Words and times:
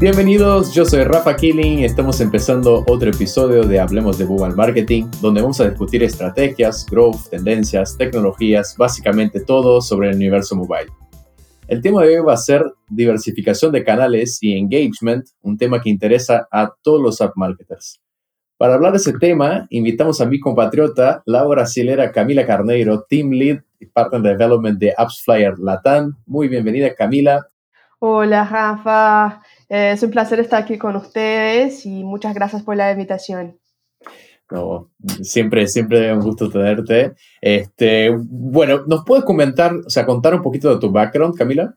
Bienvenidos, 0.00 0.72
yo 0.72 0.84
soy 0.84 1.02
Rafa 1.02 1.34
Killing, 1.34 1.80
estamos 1.80 2.20
empezando 2.20 2.84
otro 2.86 3.10
episodio 3.10 3.64
de 3.64 3.80
Hablemos 3.80 4.16
de 4.16 4.26
Google 4.26 4.54
Marketing, 4.54 5.06
donde 5.20 5.42
vamos 5.42 5.60
a 5.60 5.68
discutir 5.68 6.04
estrategias, 6.04 6.86
growth, 6.88 7.28
tendencias, 7.30 7.96
tecnologías, 7.98 8.76
básicamente 8.78 9.40
todo 9.40 9.80
sobre 9.80 10.10
el 10.10 10.14
universo 10.14 10.54
mobile. 10.54 10.92
El 11.66 11.82
tema 11.82 12.04
de 12.04 12.16
hoy 12.16 12.24
va 12.24 12.34
a 12.34 12.36
ser 12.36 12.64
diversificación 12.88 13.72
de 13.72 13.82
canales 13.82 14.38
y 14.40 14.56
engagement, 14.56 15.26
un 15.42 15.58
tema 15.58 15.80
que 15.80 15.90
interesa 15.90 16.46
a 16.52 16.72
todos 16.80 17.02
los 17.02 17.20
app 17.20 17.32
marketers. 17.34 18.00
Para 18.56 18.74
hablar 18.74 18.92
de 18.92 18.98
ese 18.98 19.14
tema, 19.14 19.66
invitamos 19.70 20.20
a 20.20 20.26
mi 20.26 20.38
compatriota, 20.38 21.24
la 21.26 21.44
brasilera 21.44 22.12
Camila 22.12 22.46
Carneiro, 22.46 23.02
Team 23.02 23.30
Lead 23.32 23.62
y 23.80 23.86
Partner 23.86 24.22
Development 24.22 24.78
de 24.78 24.94
AppsFlyer 24.96 25.58
Latam. 25.58 26.18
Muy 26.24 26.46
bienvenida, 26.46 26.94
Camila. 26.94 27.48
Hola, 28.00 28.44
Rafa. 28.44 29.42
Eh, 29.68 29.92
es 29.92 30.02
un 30.02 30.10
placer 30.10 30.40
estar 30.40 30.62
aquí 30.62 30.78
con 30.78 30.96
ustedes 30.96 31.84
y 31.86 32.04
muchas 32.04 32.34
gracias 32.34 32.62
por 32.62 32.76
la 32.76 32.90
invitación. 32.90 33.58
No, 34.50 34.90
siempre, 35.22 35.66
siempre 35.66 36.12
un 36.12 36.20
gusto 36.20 36.50
tenerte. 36.50 37.14
Este, 37.40 38.10
bueno, 38.16 38.84
¿nos 38.86 39.04
puedes 39.04 39.24
comentar, 39.24 39.74
o 39.74 39.90
sea, 39.90 40.06
contar 40.06 40.34
un 40.34 40.42
poquito 40.42 40.72
de 40.72 40.80
tu 40.80 40.90
background, 40.90 41.36
Camila? 41.36 41.74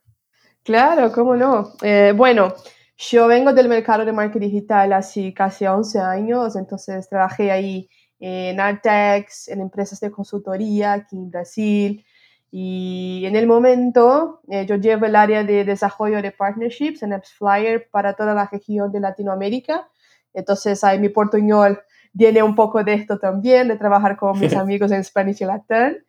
Claro, 0.64 1.12
cómo 1.12 1.36
no. 1.36 1.74
Eh, 1.82 2.14
bueno, 2.16 2.54
yo 2.98 3.28
vengo 3.28 3.52
del 3.52 3.68
mercado 3.68 4.06
de 4.06 4.14
marketing 4.14 4.48
digital 4.48 4.94
hace 4.94 5.34
casi 5.34 5.66
11 5.66 6.00
años, 6.00 6.56
entonces 6.56 7.10
trabajé 7.10 7.52
ahí 7.52 7.90
en 8.20 8.60
Artex, 8.60 9.50
en 9.50 9.60
empresas 9.62 10.00
de 10.00 10.12
consultoría 10.12 10.94
aquí 10.94 11.18
en 11.18 11.32
Brasil, 11.32 12.06
y 12.52 13.24
en 13.26 13.38
el 13.38 13.48
momento, 13.48 14.42
eh, 14.50 14.66
yo 14.66 14.76
llevo 14.76 15.06
el 15.06 15.16
área 15.16 15.46
de 15.46 15.64
desarrollo 15.64 16.22
de 16.22 16.32
partnerships 16.32 17.02
en 17.02 17.14
AppsFlyer 17.14 17.90
para 17.90 18.14
toda 18.14 18.34
la 18.34 18.50
región 18.52 18.92
de 18.92 19.00
Latinoamérica. 19.00 19.90
Entonces, 20.34 20.84
ahí 20.84 21.00
mi 21.00 21.08
portuñol 21.08 21.80
viene 22.12 22.44
un 22.44 22.54
poco 22.54 22.84
de 22.84 22.94
esto 22.94 23.20
también, 23.20 23.70
de 23.70 23.78
trabajar 23.78 24.18
con 24.18 24.38
mis 24.38 24.54
amigos 24.58 24.92
en 24.92 25.02
Spanish 25.02 25.42
y 25.42 25.46
Latin. 25.46 26.04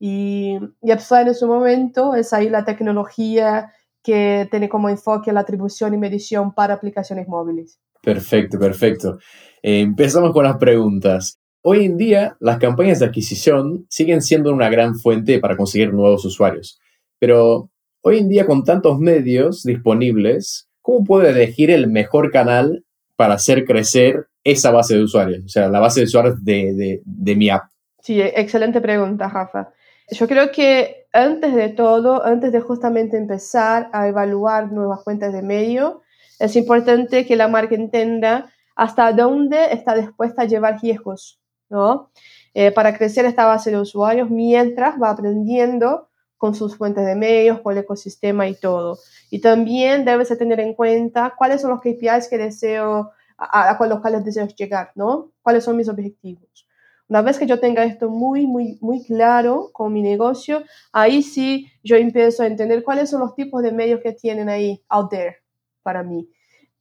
Y, 0.00 0.58
y 0.82 0.90
AppsFlyer 0.90 1.28
en 1.28 1.34
su 1.36 1.46
momento 1.46 2.16
es 2.16 2.32
ahí 2.32 2.48
la 2.48 2.64
tecnología 2.64 3.72
que 4.02 4.48
tiene 4.50 4.68
como 4.68 4.88
enfoque 4.88 5.32
la 5.32 5.40
atribución 5.40 5.94
y 5.94 5.96
medición 5.96 6.52
para 6.52 6.74
aplicaciones 6.74 7.28
móviles. 7.28 7.78
Perfecto, 8.02 8.58
perfecto. 8.58 9.18
Eh, 9.62 9.80
empezamos 9.80 10.32
con 10.32 10.44
las 10.44 10.56
preguntas. 10.58 11.38
Hoy 11.66 11.86
en 11.86 11.96
día, 11.96 12.36
las 12.40 12.58
campañas 12.58 12.98
de 12.98 13.06
adquisición 13.06 13.86
siguen 13.88 14.20
siendo 14.20 14.52
una 14.52 14.68
gran 14.68 14.96
fuente 14.96 15.38
para 15.38 15.56
conseguir 15.56 15.94
nuevos 15.94 16.22
usuarios, 16.26 16.78
pero 17.18 17.70
hoy 18.02 18.18
en 18.18 18.28
día 18.28 18.44
con 18.44 18.64
tantos 18.64 18.98
medios 18.98 19.62
disponibles, 19.62 20.68
¿cómo 20.82 21.04
puedo 21.04 21.26
elegir 21.26 21.70
el 21.70 21.88
mejor 21.88 22.30
canal 22.30 22.84
para 23.16 23.36
hacer 23.36 23.64
crecer 23.64 24.26
esa 24.44 24.72
base 24.72 24.94
de 24.94 25.04
usuarios? 25.04 25.42
O 25.46 25.48
sea, 25.48 25.70
la 25.70 25.80
base 25.80 26.00
de 26.00 26.04
usuarios 26.04 26.44
de, 26.44 27.00
de, 27.02 27.34
mi 27.34 27.48
app. 27.48 27.62
Sí, 28.02 28.20
excelente 28.20 28.82
pregunta, 28.82 29.30
Rafa. 29.30 29.70
Yo 30.10 30.28
creo 30.28 30.52
que 30.52 31.06
antes 31.14 31.54
de 31.54 31.70
todo, 31.70 32.26
antes 32.26 32.52
de 32.52 32.60
justamente 32.60 33.16
empezar 33.16 33.88
a 33.94 34.06
evaluar 34.06 34.70
nuevas 34.70 35.02
fuentes 35.02 35.32
de 35.32 35.40
medio, 35.40 36.02
es 36.38 36.56
importante 36.56 37.24
que 37.24 37.36
la 37.36 37.48
marca 37.48 37.74
entienda 37.74 38.52
hasta 38.76 39.14
dónde 39.14 39.72
está 39.72 39.94
dispuesta 39.94 40.42
a 40.42 40.44
llevar 40.44 40.78
riesgos 40.82 41.40
Eh, 42.56 42.70
para 42.70 42.96
crecer 42.96 43.24
esta 43.24 43.46
base 43.46 43.72
de 43.72 43.80
usuarios 43.80 44.30
mientras 44.30 45.00
va 45.00 45.10
aprendiendo 45.10 46.08
con 46.36 46.54
sus 46.54 46.76
fuentes 46.76 47.04
de 47.04 47.16
medios, 47.16 47.60
con 47.60 47.72
el 47.72 47.82
ecosistema 47.82 48.46
y 48.46 48.54
todo. 48.54 48.98
Y 49.30 49.40
también 49.40 50.04
debes 50.04 50.36
tener 50.38 50.60
en 50.60 50.74
cuenta 50.74 51.34
cuáles 51.36 51.62
son 51.62 51.70
los 51.70 51.80
KPIs 51.80 52.28
que 52.28 52.38
deseo, 52.38 53.10
a, 53.36 53.70
a 53.70 53.86
los 53.88 54.00
cuales 54.00 54.24
deseo 54.24 54.46
llegar, 54.46 54.92
¿no? 54.94 55.32
¿Cuáles 55.42 55.64
son 55.64 55.76
mis 55.76 55.88
objetivos? 55.88 56.68
Una 57.08 57.22
vez 57.22 57.38
que 57.38 57.46
yo 57.46 57.58
tenga 57.58 57.84
esto 57.84 58.08
muy, 58.08 58.46
muy, 58.46 58.78
muy 58.80 59.04
claro 59.04 59.70
con 59.72 59.92
mi 59.92 60.00
negocio, 60.00 60.62
ahí 60.92 61.22
sí 61.22 61.66
yo 61.82 61.96
empiezo 61.96 62.44
a 62.44 62.46
entender 62.46 62.84
cuáles 62.84 63.10
son 63.10 63.20
los 63.20 63.34
tipos 63.34 63.62
de 63.62 63.72
medios 63.72 64.00
que 64.00 64.12
tienen 64.12 64.48
ahí, 64.48 64.80
out 64.88 65.10
there, 65.10 65.38
para 65.82 66.02
mí 66.02 66.28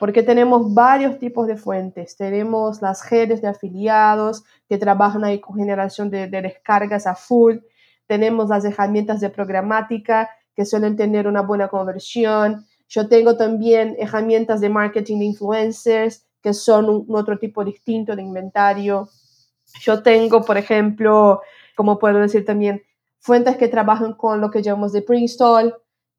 porque 0.03 0.21
tenemos 0.21 0.73
varios 0.73 1.17
tipos 1.17 1.47
de 1.47 1.55
fuentes. 1.55 2.17
Tenemos 2.17 2.81
las 2.81 3.09
redes 3.09 3.41
de 3.41 3.47
afiliados 3.47 4.43
que 4.67 4.77
trabajan 4.77 5.23
ahí 5.23 5.39
con 5.39 5.55
generación 5.55 6.09
de, 6.09 6.27
descargas 6.27 7.07
a 7.07 7.15
full. 7.15 7.59
Tenemos 8.05 8.49
las 8.49 8.65
herramientas 8.65 9.21
de 9.21 9.29
programática 9.29 10.29
que 10.57 10.65
suelen 10.65 10.97
tener 10.97 11.25
una 11.25 11.41
buena 11.41 11.69
conversión. 11.69 12.65
Yo 12.89 13.07
tengo 13.07 13.37
también 13.37 13.95
herramientas 13.97 14.59
de 14.59 14.67
marketing 14.67 15.19
de 15.19 15.23
influencers 15.23 16.25
que 16.41 16.53
son 16.53 16.89
un, 16.89 17.15
otro 17.15 17.39
tipo 17.39 17.63
distinto 17.63 18.13
de 18.13 18.23
inventario. 18.23 19.07
Yo 19.79 20.03
tengo, 20.03 20.43
por 20.43 20.57
ejemplo, 20.57 21.39
como 21.77 21.97
puedo 21.97 22.19
decir 22.19 22.43
también, 22.43 22.83
fuentes 23.19 23.55
que 23.55 23.69
trabajan 23.69 24.15
con 24.15 24.41
lo 24.41 24.51
que 24.51 24.61
llamamos 24.61 24.91
de 24.91 25.01
pre-install, 25.01 25.73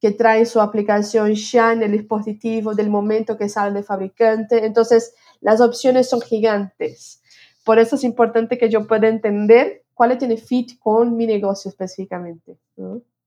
que 0.05 0.11
trae 0.11 0.45
su 0.45 0.61
aplicación 0.61 1.33
ya 1.33 1.73
en 1.73 1.83
el 1.83 1.93
dispositivo 1.93 2.75
del 2.75 2.91
momento 2.91 3.39
que 3.39 3.49
sale 3.49 3.73
del 3.73 3.85
fabricante. 3.85 4.67
Entonces, 4.67 5.15
las 5.41 5.63
opciones 5.63 6.11
son 6.11 6.21
gigantes. 6.21 7.23
Por 7.65 7.79
eso 7.79 7.97
es 7.97 8.05
importante 8.05 8.59
que 8.59 8.69
yo 8.69 8.87
pueda 8.87 9.09
entender 9.09 9.85
cuál 9.95 10.19
tiene 10.19 10.37
fit 10.37 10.79
con 10.79 11.17
mi 11.17 11.27
negocio 11.27 11.71
específicamente. 11.71 12.59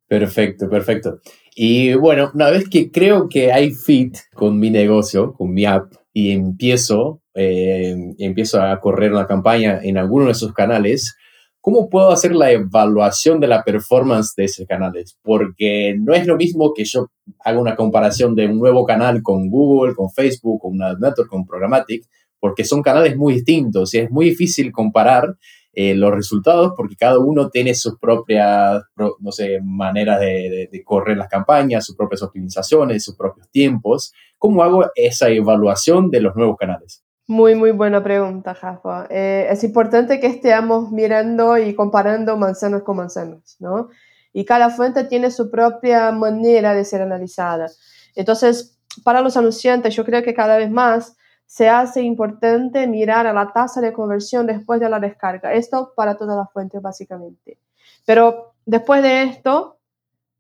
Perfecto, 0.08 0.70
perfecto. 0.70 1.20
Y 1.56 1.96
bueno, 1.96 2.30
una 2.36 2.52
vez 2.52 2.70
que 2.70 2.92
creo 2.92 3.28
que 3.28 3.52
hay 3.52 3.72
fit 3.72 4.16
con 4.36 4.60
mi 4.60 4.70
negocio, 4.70 5.34
con 5.34 5.52
mi 5.52 5.66
app, 5.66 5.92
y 6.14 6.30
empiezo, 6.30 7.24
eh, 7.34 8.14
empiezo 8.20 8.62
a 8.62 8.80
correr 8.80 9.14
una 9.14 9.26
campaña 9.26 9.80
en 9.82 9.98
alguno 9.98 10.26
de 10.28 10.34
esos 10.34 10.54
canales, 10.54 11.18
¿cómo 11.68 11.90
puedo 11.90 12.12
hacer 12.12 12.34
la 12.34 12.50
evaluación 12.50 13.42
de 13.42 13.48
la 13.48 13.62
performance 13.62 14.34
de 14.38 14.46
esos 14.46 14.66
canales? 14.66 15.20
Porque 15.22 15.98
no 16.00 16.14
es 16.14 16.26
lo 16.26 16.38
mismo 16.38 16.74
que 16.74 16.86
yo 16.86 17.08
haga 17.44 17.60
una 17.60 17.76
comparación 17.76 18.36
de 18.36 18.48
un 18.48 18.58
nuevo 18.58 18.86
canal 18.86 19.22
con 19.22 19.50
Google, 19.50 19.94
con 19.94 20.10
Facebook, 20.10 20.62
con 20.62 20.76
una 20.76 20.94
network, 20.94 21.28
con 21.28 21.46
Programmatic, 21.46 22.06
porque 22.40 22.64
son 22.64 22.82
canales 22.82 23.18
muy 23.18 23.34
distintos 23.34 23.94
y 23.94 23.98
es 23.98 24.10
muy 24.10 24.30
difícil 24.30 24.72
comparar 24.72 25.36
eh, 25.74 25.94
los 25.94 26.12
resultados 26.12 26.72
porque 26.74 26.96
cada 26.96 27.20
uno 27.20 27.50
tiene 27.50 27.76
sus 27.76 28.00
propias, 28.00 28.82
no 29.20 29.32
sé, 29.34 29.60
maneras 29.62 30.22
de, 30.22 30.70
de, 30.72 30.84
correr 30.86 31.18
las 31.18 31.28
campañas, 31.28 31.86
sus 31.86 31.98
propias 31.98 32.24
optimizaciones, 32.24 33.04
sus 33.04 33.18
propios 33.18 33.50
tiempos. 33.52 34.14
¿Cómo 34.38 34.64
hago 34.64 34.86
esa 34.96 35.28
evaluación 35.28 36.12
de 36.12 36.22
los 36.22 36.34
nuevos 36.34 36.56
canales? 36.56 37.04
Muy, 37.30 37.56
muy 37.56 37.72
buena 37.72 38.02
pregunta, 38.02 38.54
Rafa. 38.54 39.06
Eh, 39.10 39.48
es 39.50 39.62
importante 39.66 40.20
que 40.22 40.28
estemos 40.28 40.92
mirando 40.92 41.58
y 41.58 41.76
comparando 41.76 42.38
manzanas 42.38 42.84
con 42.84 42.96
manzanas, 42.98 43.58
¿no? 43.60 43.90
Y 44.32 44.46
cada 44.46 44.70
fuente 44.70 45.04
tiene 45.04 45.30
su 45.30 45.52
propia 45.52 46.12
manera 46.14 46.74
de 46.74 46.86
ser 46.86 47.02
analizada. 47.02 47.68
Entonces, 48.16 48.80
para 49.04 49.22
los 49.22 49.36
anunciantes, 49.36 49.94
yo 49.94 50.06
creo 50.06 50.24
que 50.24 50.34
cada 50.34 50.56
vez 50.58 50.72
más 50.72 51.18
se 51.46 51.68
hace 51.68 52.02
importante 52.02 52.88
mirar 52.88 53.28
a 53.28 53.34
la 53.34 53.52
tasa 53.52 53.82
de 53.82 53.92
conversión 53.92 54.48
después 54.48 54.80
de 54.80 54.90
la 54.90 55.00
descarga. 55.02 55.54
Esto 55.54 55.92
para 55.98 56.16
todas 56.16 56.38
las 56.38 56.52
fuentes, 56.54 56.82
básicamente. 56.82 57.60
Pero 58.06 58.54
después 58.66 59.04
de 59.04 59.24
esto, 59.24 59.80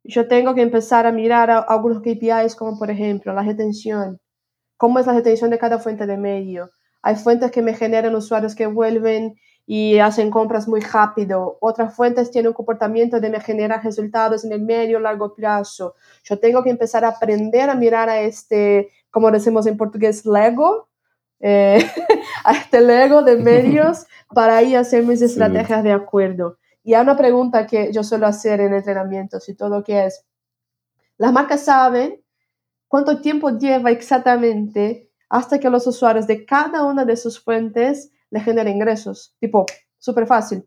yo 0.06 0.28
tengo 0.30 0.56
que 0.56 0.62
empezar 0.62 1.06
a 1.06 1.12
mirar 1.12 1.52
a 1.52 1.59
algunos 1.59 2.02
KPIs, 2.02 2.56
como 2.56 2.80
por 2.80 2.90
ejemplo 2.92 3.34
la 3.34 3.44
retención. 3.44 4.22
¿Cómo 4.78 5.00
es 5.00 5.08
la 5.08 5.14
retención 5.14 5.50
de 5.50 5.59
cada 5.59 5.80
fuente 5.80 6.06
de 6.06 6.18
medio? 6.18 6.72
Hay 7.02 7.16
fuentes 7.16 7.52
que 7.52 7.62
me 7.62 7.74
generan 7.74 8.16
usuarios 8.16 8.56
que 8.56 8.68
vuelven 8.68 9.35
y 9.69 10.00
hacen 10.00 10.31
compras 10.31 10.68
muy 10.68 10.80
rápido. 10.80 11.58
Otras 11.59 11.94
fuentes 11.94 12.31
tienen 12.31 12.47
un 12.47 12.53
comportamiento 12.53 13.19
de 13.19 13.30
me 13.30 13.42
generar 13.42 13.83
resultados 13.83 14.45
en 14.45 14.54
el 14.54 14.62
medio 14.62 14.98
largo 15.00 15.36
plazo. 15.36 15.95
Yo 16.24 16.39
tengo 16.39 16.63
que 16.63 16.69
empezar 16.69 17.04
a 17.04 17.10
aprender 17.10 17.69
a 17.69 17.75
mirar 17.75 18.10
a 18.10 18.21
este, 18.21 18.89
como 19.12 19.30
decimos 19.30 19.68
en 19.68 19.75
portugués, 19.75 20.25
Lego, 20.25 20.88
eh, 21.42 21.86
a 22.45 22.54
este 22.54 22.80
Lego 22.80 23.24
de 23.24 23.36
medios 23.36 24.06
para 24.33 24.56
ahí 24.56 24.74
hacer 24.74 25.04
mis 25.04 25.21
estrategias 25.21 25.83
de 25.83 25.92
acuerdo. 25.92 26.57
Y 26.81 26.94
hay 26.94 27.01
una 27.01 27.18
pregunta 27.18 27.68
que 27.68 27.92
yo 27.92 28.06
suelo 28.06 28.25
hacer 28.25 28.62
en 28.62 28.74
entrenamientos 28.74 29.50
y 29.50 29.54
todo 29.54 29.83
que 29.83 30.06
es, 30.06 30.25
las 31.18 31.33
marcas 31.33 31.66
saben 31.66 32.24
cuánto 32.88 33.19
tiempo 33.19 33.50
lleva 33.50 33.92
exactamente 33.92 35.06
hasta 35.29 35.59
que 35.59 35.69
los 35.69 35.88
usuarios 35.88 36.27
de 36.27 36.45
cada 36.45 36.83
una 36.83 37.06
de 37.06 37.18
sus 37.18 37.39
fuentes 37.44 38.12
le 38.29 38.39
generen 38.39 38.75
ingresos. 38.75 39.35
Tipo, 39.39 39.65
súper 39.97 40.27
fácil. 40.27 40.63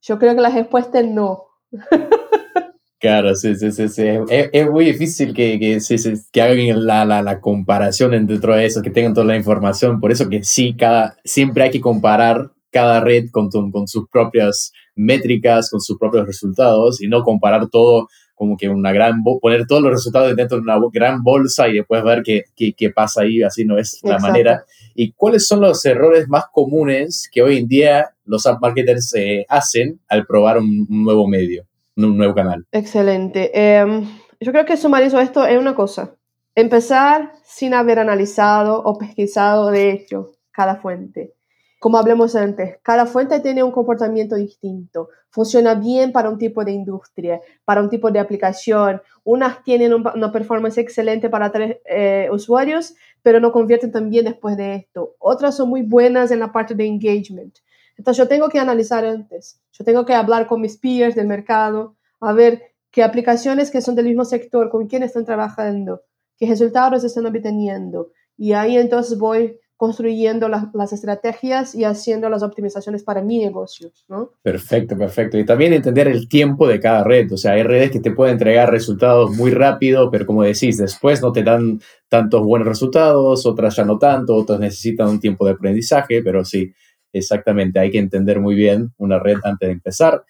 Yo 0.00 0.18
creo 0.18 0.34
que 0.34 0.40
la 0.40 0.50
respuesta 0.50 1.00
es 1.00 1.08
no. 1.08 1.44
Claro, 2.98 3.34
sí, 3.34 3.56
sí, 3.56 3.72
sí. 3.72 3.88
sí. 3.88 4.04
Es, 4.28 4.70
muy 4.70 4.84
difícil 4.84 5.34
que, 5.34 5.58
que, 5.58 5.78
que 6.30 6.40
hagan 6.40 6.86
la, 6.86 7.04
la, 7.04 7.20
la, 7.20 7.40
comparación 7.40 8.12
dentro 8.12 8.54
de 8.54 8.64
eso, 8.64 8.80
que 8.80 8.90
tengan 8.90 9.12
toda 9.12 9.26
la 9.26 9.36
información. 9.36 9.98
Por 9.98 10.12
eso 10.12 10.28
que 10.28 10.44
sí, 10.44 10.76
cada, 10.76 11.16
siempre 11.24 11.64
hay 11.64 11.70
que 11.72 11.80
comparar 11.80 12.52
cada 12.70 13.00
red 13.00 13.24
con, 13.32 13.50
con 13.50 13.88
sus 13.88 14.08
propias 14.08 14.70
métricas, 14.94 15.68
con 15.68 15.80
sus 15.80 15.98
propios 15.98 16.28
resultados 16.28 17.02
y 17.02 17.08
no 17.08 17.24
comparar 17.24 17.68
todo 17.70 18.06
como 18.42 18.56
que 18.56 18.68
una 18.68 18.90
gran, 18.90 19.22
poner 19.22 19.68
todos 19.68 19.80
los 19.80 19.92
resultados 19.92 20.34
dentro 20.34 20.56
de 20.56 20.64
una 20.64 20.76
gran 20.92 21.22
bolsa 21.22 21.68
y 21.68 21.74
después 21.74 22.02
ver 22.02 22.24
qué, 22.24 22.42
qué, 22.56 22.90
pasa 22.90 23.22
ahí, 23.22 23.40
así 23.40 23.64
no 23.64 23.78
es 23.78 24.00
la 24.02 24.18
manera. 24.18 24.64
¿Y 24.96 25.12
cuáles 25.12 25.46
son 25.46 25.60
los 25.60 25.84
errores 25.84 26.26
más 26.28 26.46
comunes 26.50 27.28
que 27.30 27.40
hoy 27.40 27.58
en 27.58 27.68
día 27.68 28.10
los 28.24 28.44
app 28.44 28.60
marketers 28.60 29.14
eh, 29.14 29.46
hacen 29.48 30.00
al 30.08 30.26
probar 30.26 30.58
un, 30.58 30.88
nuevo 30.88 31.28
medio, 31.28 31.66
un 31.96 32.16
nuevo 32.16 32.34
canal? 32.34 32.66
Excelente. 32.72 33.52
Em, 33.54 34.08
yo 34.40 34.50
creo 34.50 34.64
que 34.64 34.76
sumarizo 34.76 35.20
esto 35.20 35.46
es 35.46 35.56
una 35.56 35.76
cosa. 35.76 36.16
Empezar 36.56 37.34
sin 37.44 37.74
haber 37.74 38.00
analizado 38.00 38.82
o 38.82 38.98
pesquisado 38.98 39.70
de 39.70 39.92
hecho 39.92 40.32
cada 40.50 40.80
fuente. 40.80 41.34
Como 41.82 41.98
hablamos 41.98 42.36
antes, 42.36 42.76
cada 42.84 43.06
fuente 43.06 43.40
tiene 43.40 43.64
un 43.64 43.72
comportamiento 43.72 44.36
distinto. 44.36 45.08
Funciona 45.30 45.74
bien 45.74 46.12
para 46.12 46.30
un 46.30 46.38
tipo 46.38 46.64
de 46.64 46.70
industria, 46.70 47.40
para 47.64 47.82
un 47.82 47.90
tipo 47.90 48.08
de 48.12 48.20
aplicación. 48.20 49.02
Unas 49.24 49.64
tienen 49.64 49.92
una 49.92 50.30
performance 50.30 50.78
excelente 50.78 51.28
para 51.28 51.50
tres 51.50 51.78
eh, 51.86 52.28
usuarios, 52.30 52.94
pero 53.20 53.40
no 53.40 53.50
convierten 53.50 53.90
tan 53.90 54.10
bien 54.10 54.26
después 54.26 54.56
de 54.56 54.76
esto. 54.76 55.16
Otras 55.18 55.56
son 55.56 55.70
muy 55.70 55.82
buenas 55.82 56.30
en 56.30 56.38
la 56.38 56.52
parte 56.52 56.76
de 56.76 56.86
engagement. 56.86 57.58
Entonces 57.98 58.18
yo 58.18 58.28
tengo 58.28 58.48
que 58.48 58.60
analizar 58.60 59.04
antes. 59.04 59.60
Yo 59.72 59.84
tengo 59.84 60.06
que 60.06 60.14
hablar 60.14 60.46
con 60.46 60.60
mis 60.60 60.76
peers 60.78 61.16
del 61.16 61.26
mercado, 61.26 61.96
a 62.20 62.32
ver 62.32 62.62
qué 62.92 63.02
aplicaciones 63.02 63.72
que 63.72 63.80
son 63.80 63.96
del 63.96 64.06
mismo 64.06 64.24
sector, 64.24 64.70
con 64.70 64.86
quién 64.86 65.02
están 65.02 65.24
trabajando, 65.24 66.02
qué 66.36 66.46
resultados 66.46 67.02
están 67.02 67.26
obteniendo. 67.26 68.12
Y 68.36 68.52
ahí 68.52 68.76
entonces 68.76 69.18
voy 69.18 69.58
construyendo 69.82 70.48
las 70.48 70.92
estrategias 70.92 71.74
y 71.74 71.82
haciendo 71.82 72.28
las 72.28 72.44
optimizaciones 72.44 73.02
para 73.02 73.20
mi 73.20 73.40
negocio, 73.40 73.90
¿no? 74.06 74.30
Perfecto, 74.40 74.96
perfecto. 74.96 75.36
Y 75.36 75.44
también 75.44 75.72
entender 75.72 76.06
el 76.06 76.28
tiempo 76.28 76.68
de 76.68 76.78
cada 76.78 77.02
red. 77.02 77.32
O 77.32 77.36
sea, 77.36 77.54
hay 77.54 77.64
redes 77.64 77.90
que 77.90 77.98
te 77.98 78.12
pueden 78.12 78.34
entregar 78.34 78.70
resultados 78.70 79.32
muy 79.32 79.50
rápido, 79.50 80.08
pero 80.08 80.24
como 80.24 80.44
decís, 80.44 80.78
después 80.78 81.20
no 81.20 81.32
te 81.32 81.42
dan 81.42 81.80
tantos 82.08 82.44
buenos 82.44 82.68
resultados, 82.68 83.44
otras 83.44 83.74
ya 83.74 83.84
no 83.84 83.98
tanto, 83.98 84.36
otras 84.36 84.60
necesitan 84.60 85.08
un 85.08 85.18
tiempo 85.18 85.44
de 85.46 85.50
aprendizaje, 85.50 86.22
pero 86.22 86.44
sí, 86.44 86.72
exactamente, 87.12 87.80
hay 87.80 87.90
que 87.90 87.98
entender 87.98 88.38
muy 88.38 88.54
bien 88.54 88.92
una 88.98 89.18
red 89.18 89.38
antes 89.42 89.66
de 89.66 89.72
empezar. 89.72 90.22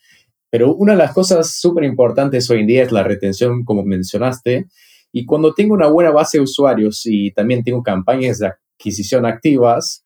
Pero 0.49 0.75
una 0.75 0.93
de 0.93 0.99
las 0.99 1.13
cosas 1.13 1.61
súper 1.61 1.85
importantes 1.85 2.49
hoy 2.49 2.61
en 2.61 2.69
día 2.69 2.85
es 2.85 2.91
la 2.91 3.03
retención, 3.03 3.65
como 3.67 3.85
mencionaste. 3.85 4.69
Y 5.13 5.27
cuando 5.27 5.53
tengo 5.53 5.75
una 5.75 5.89
buena 5.89 6.11
base 6.11 6.39
de 6.39 6.45
usuarios 6.45 7.03
y 7.05 7.33
también 7.33 7.63
tengo 7.63 7.83
campañas 7.83 8.39
de 8.39 8.47
adquisición 8.83 9.25
activas, 9.25 10.05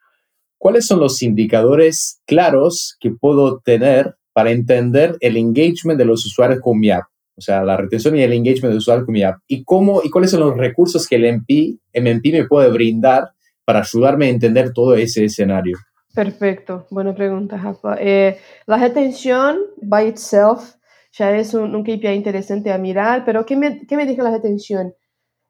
¿cuáles 0.59 0.87
son 0.87 1.01
los 1.01 1.23
indicadores 1.23 2.21
claros 2.27 2.97
que 3.01 3.11
puedo 3.11 3.61
tener 3.61 4.17
para 4.33 4.51
entender 4.51 5.17
el 5.21 5.39
engagement 5.39 5.99
de 5.99 6.05
los 6.05 6.27
usuarios 6.27 6.61
con 6.61 6.79
mi 6.79 6.91
app? 6.91 7.05
O 7.39 7.41
sea, 7.41 7.65
la 7.65 7.77
retención 7.77 8.17
y 8.17 8.23
el 8.23 8.33
engagement 8.33 8.73
de 8.73 8.79
usuarios 8.79 9.07
con 9.07 9.13
mi 9.13 9.23
app. 9.23 9.39
¿Y, 9.47 9.65
cómo, 9.65 10.03
y 10.03 10.11
cuáles 10.11 10.31
son 10.31 10.41
los 10.41 10.57
recursos 10.57 11.07
que 11.07 11.17
el 11.17 11.25
MP, 11.25 11.79
MMP 11.95 12.33
me 12.33 12.47
puede 12.47 12.71
brindar 12.71 13.31
para 13.65 13.81
ayudarme 13.81 14.27
a 14.27 14.31
entender 14.31 14.73
todo 14.73 14.95
ese 14.95 15.25
escenario? 15.25 15.79
Perfecto, 16.15 16.87
buena 16.91 17.15
pregunta, 17.15 17.59
Rafa. 17.59 17.97
Eh, 18.01 18.39
la 18.67 18.79
retención 18.79 19.59
by 19.83 20.09
itself 20.09 20.77
ya 21.13 21.37
es 21.37 21.53
un, 21.53 21.75
un, 21.75 21.83
KPI 21.83 22.09
interesante 22.09 22.73
a 22.73 22.79
mirar, 22.79 23.25
pero 23.25 23.45
¿qué 23.45 23.57
me, 23.57 23.87
qué 23.87 23.97
me 23.97 24.07
la 24.07 24.31
retención? 24.31 24.95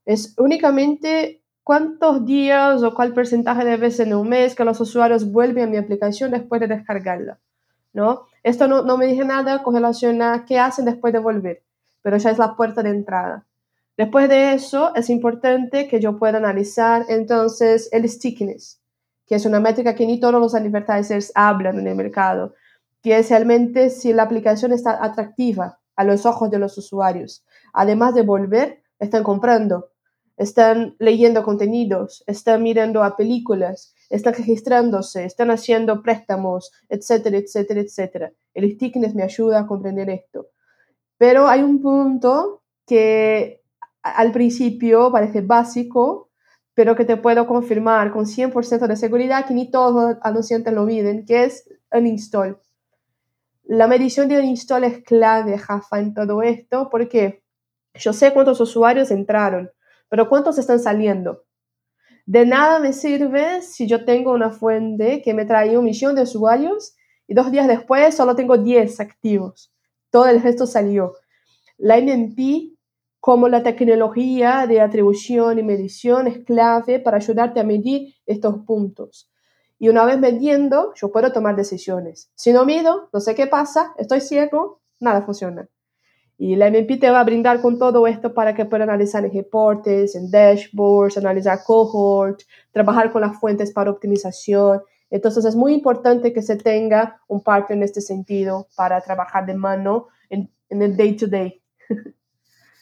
Es 0.05 0.35
únicamente 0.39 1.43
cuántos 1.67 2.25
días 2.25 2.85
o 2.85 2.95
cuál 2.95 3.13
porcentaje 3.13 3.65
de 3.65 3.77
veces 3.77 4.07
en 4.07 4.15
un 4.15 4.29
mes 4.29 4.55
que 4.55 4.65
los 4.65 4.81
usuarios 4.81 5.33
vuelven 5.33 5.65
a 5.65 5.67
mi 5.67 5.77
aplicación 5.77 6.31
después 6.31 6.61
de 6.61 6.69
descargarla. 6.69 7.41
¿no? 7.93 8.29
Esto 8.45 8.69
no, 8.69 8.83
no 8.83 8.97
me 8.97 9.07
dice 9.07 9.25
nada 9.25 9.65
con 9.65 9.75
relación 9.75 10.23
a 10.23 10.45
qué 10.45 10.61
hacen 10.61 10.85
después 10.85 11.13
de 11.13 11.19
volver, 11.19 11.65
pero 12.03 12.19
ya 12.19 12.31
es 12.31 12.39
la 12.39 12.55
puerta 12.55 12.85
de 12.85 12.91
entrada. 12.91 13.47
Después 13.97 14.29
de 14.29 14.53
eso, 14.53 14.95
es 14.95 15.11
importante 15.11 15.89
que 15.89 15.99
yo 15.99 16.21
pueda 16.21 16.39
analizar 16.39 17.05
entonces 17.09 17.89
el 17.91 18.09
stickiness, 18.09 18.81
que 19.27 19.35
es 19.35 19.45
una 19.45 19.59
métrica 19.59 19.97
que 19.97 20.07
ni 20.07 20.21
todos 20.21 20.41
los 20.41 20.55
advertisers 20.55 21.33
hablan 21.35 21.81
en 21.81 21.89
el 21.89 21.97
mercado, 21.97 22.55
que 23.03 23.19
es 23.19 23.29
realmente 23.29 23.91
si 23.91 24.13
la 24.13 24.23
aplicación 24.23 24.73
está 24.73 25.05
atractiva 25.05 25.81
a 25.97 26.05
los 26.05 26.27
ojos 26.27 26.49
de 26.49 26.61
los 26.61 26.79
usuarios. 26.79 27.45
Además 27.73 28.15
de 28.15 28.23
volver, 28.23 28.85
están 29.01 29.25
comprando, 29.25 29.89
están 30.37 30.97
leyendo 30.99 31.43
contenidos, 31.43 32.23
están 32.27 32.63
mirando 32.63 33.03
a 33.03 33.17
películas, 33.17 33.95
están 34.11 34.35
registrándose, 34.35 35.25
están 35.25 35.51
haciendo 35.51 36.03
préstamos, 36.03 36.73
etcétera, 36.89 37.39
etcétera, 37.39 37.81
etcétera. 37.81 38.33
El 38.55 38.71
stickiness 38.73 39.15
me 39.15 39.23
ayuda 39.23 39.61
a 39.61 39.67
comprender 39.67 40.11
esto. 40.11 40.49
Pero 41.19 41.49
hay 41.49 41.63
un 41.63 41.81
punto 41.81 42.63
que 42.87 43.63
al 44.03 44.33
principio 44.33 45.11
parece 45.11 45.41
básico, 45.41 46.31
pero 46.75 46.95
que 46.95 47.07
te 47.07 47.17
puedo 47.17 47.47
confirmar 47.47 48.13
con 48.13 48.27
100% 48.27 48.87
de 48.87 48.97
seguridad 48.97 49.47
que 49.47 49.55
ni 49.55 49.71
todos 49.71 50.17
anunciantes 50.21 50.75
lo 50.75 50.85
miden, 50.85 51.25
que 51.25 51.45
es 51.45 51.69
un 51.91 52.07
install. 52.07 52.59
La 53.65 53.89
medición 53.89 54.29
de 54.29 54.39
un 54.39 54.85
es 54.85 55.03
clave, 55.03 55.59
Jafa, 55.59 55.99
en 55.99 56.15
todo 56.15 56.43
esto, 56.43 56.89
porque 56.91 57.43
yo 57.95 58.13
sé 58.13 58.33
cuántos 58.33 58.61
usuarios 58.61 59.11
entraron, 59.11 59.71
pero 60.09 60.29
¿cuántos 60.29 60.59
están 60.59 60.81
saliendo? 60.81 61.45
De 62.27 62.45
nada 62.45 62.81
me 62.81 62.93
sirve 62.93 63.63
si 63.63 63.87
yo 63.87 64.05
tengo 64.05 64.33
una 64.33 64.51
fuente 64.51 65.23
que 65.23 65.33
me 65.33 65.45
trae 65.45 65.79
un 65.79 65.85
millón 65.85 66.17
de 66.17 66.23
usuarios 66.23 66.97
y 67.29 67.35
dos 67.35 67.53
días 67.53 67.69
después 67.69 68.15
solo 68.15 68.35
tengo 68.35 68.59
10 68.59 68.99
activos. 69.01 69.73
Todo 70.11 70.27
el 70.27 70.43
resto 70.43 70.67
salió. 70.67 71.15
La 71.79 72.01
NMP, 72.01 72.77
como 73.21 73.49
la 73.49 73.63
tecnología 73.63 74.67
de 74.67 74.81
atribución 74.81 75.59
y 75.59 75.63
medición, 75.63 76.27
es 76.27 76.45
clave 76.45 76.99
para 76.99 77.19
ayudarte 77.19 77.61
a 77.61 77.65
medir 77.65 78.15
estos 78.27 78.59
puntos. 78.67 79.31
Y 79.79 79.89
una 79.89 80.05
vez 80.05 80.19
midiendo, 80.19 80.95
yo 80.95 81.13
puedo 81.13 81.33
tomar 81.33 81.55
decisiones. 81.55 82.31
Si 82.35 82.53
no 82.53 82.65
mido, 82.65 83.09
no 83.13 83.21
sé 83.21 83.35
qué 83.35 83.47
pasa, 83.47 83.93
estoy 83.99 84.21
ciego, 84.21 84.81
nada 85.01 85.23
funciona. 85.23 85.69
Y 86.39 86.57
la 86.57 86.71
MMP 86.71 87.01
te 87.01 87.11
va 87.11 87.21
a 87.21 87.25
brindar 87.25 87.63
con 87.63 87.79
todo 87.79 88.07
esto 88.07 88.35
para 88.35 88.55
que 88.55 88.67
puedas 88.67 88.89
analizar 88.89 89.25
en 89.25 89.33
reportes, 89.33 90.15
en 90.15 90.31
dashboards, 90.31 91.17
analizar 91.17 91.61
cohorts, 91.65 92.47
trabajar 92.73 93.11
con 93.11 93.23
las 93.23 93.39
fuentes 93.41 93.73
para 93.73 93.91
optimización. 93.91 94.83
Entonces 95.09 95.47
es 95.47 95.57
muy 95.57 95.73
importante 95.73 96.35
que 96.35 96.43
se 96.43 96.57
tenga 96.57 97.23
un 97.29 97.43
partner 97.43 97.79
en 97.79 97.85
este 97.85 98.03
sentido 98.03 98.69
para 98.77 99.01
trabajar 99.01 99.47
de 99.47 99.55
mano 99.55 100.09
en, 100.29 100.51
el 100.69 100.97
day 100.97 101.17
to 101.17 101.27
day. 101.27 101.63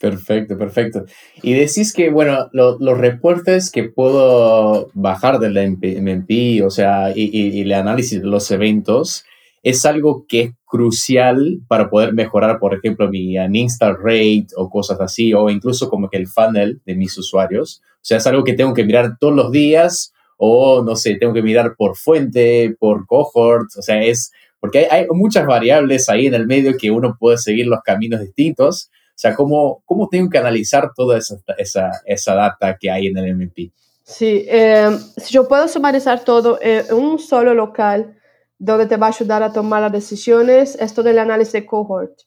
Perfecto, 0.01 0.59
perfecto. 0.59 1.07
Y 1.43 1.55
decís 1.55 1.95
que, 1.95 2.11
bueno, 2.11 2.51
los 2.53 2.99
reportes 2.99 3.71
que 3.71 3.85
puedo 3.85 4.91
bajar 4.93 5.39
del 5.39 5.55
MMP, 5.79 6.63
o 6.63 6.69
sea, 6.69 7.13
y, 7.15 7.31
y 7.33 7.63
el 7.63 7.73
análisis 7.73 8.21
de 8.21 8.27
los 8.27 8.51
eventos, 8.51 9.25
es 9.65 9.87
algo 9.87 10.27
que 10.29 10.41
es 10.43 10.53
crucial 10.67 11.61
para 11.67 11.89
poder 11.89 12.13
mejorar, 12.13 12.59
por 12.59 12.75
ejemplo, 12.75 13.09
mi 13.09 13.35
install 13.35 13.97
rate 13.99 14.49
o 14.57 14.69
cosas 14.69 15.01
así, 15.01 15.33
o 15.33 15.49
incluso 15.49 15.89
como 15.89 16.09
que 16.11 16.19
el 16.19 16.29
funnel 16.29 16.83
de 16.85 16.95
mis 16.95 17.17
usuarios. 17.17 17.83
O 17.95 17.99
sea, 18.03 18.19
es 18.19 18.27
algo 18.27 18.45
que 18.45 18.53
tengo 18.53 18.75
que 18.75 18.85
mirar 18.85 19.17
todos 19.19 19.35
los 19.35 19.51
días 19.51 20.13
o, 20.37 20.83
no 20.83 20.95
sé, 20.97 21.17
tengo 21.17 21.33
que 21.33 21.43
mirar 21.43 21.75
por 21.77 21.97
fuente, 21.97 22.77
por 22.79 23.07
cohort, 23.07 23.69
o 23.79 23.83
sea, 23.83 24.03
es 24.03 24.31
porque 24.61 24.89
hay, 24.91 25.07
muchas 25.11 25.47
variables 25.47 26.09
ahí 26.09 26.27
en 26.27 26.35
el 26.35 26.47
medio 26.47 26.77
que 26.79 26.91
uno 26.91 27.17
puede 27.19 27.37
seguir 27.37 27.67
los 27.67 27.81
caminos 27.85 28.21
distintos. 28.21 28.91
O 28.91 29.17
sea, 29.17 29.35
¿cómo, 29.35 29.83
cómo 29.85 30.09
tengo 30.09 30.31
que 30.31 30.39
analizar 30.39 30.91
toda 30.95 31.19
esa, 31.19 31.37
esa, 31.59 31.91
esa 32.07 32.35
data 32.35 32.77
que 32.81 32.91
hay 32.91 33.09
en 33.09 33.19
el 33.19 33.37
MVP? 33.37 33.73
Sí, 34.03 34.47
eh, 34.49 34.89
si 35.19 35.35
yo 35.35 35.49
puedo 35.49 35.69
sumarizar 35.69 36.25
todo 36.25 36.59
en 36.63 36.95
un 36.95 37.19
solo 37.19 37.53
local, 37.53 38.17
donde 38.65 38.87
te 38.87 38.97
va 38.97 39.09
a 39.09 39.11
ayudar 39.11 39.43
a 39.43 39.53
tomar 39.53 39.83
las 39.83 39.93
decisiones, 39.93 40.77
esto 40.81 41.03
del 41.03 41.19
análisis 41.19 41.53
de 41.53 41.67
cohort. 41.67 42.23